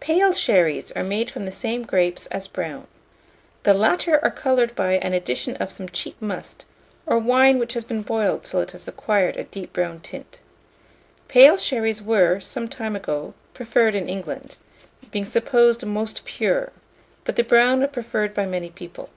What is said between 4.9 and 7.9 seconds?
an addition of some cheap must, or wine which has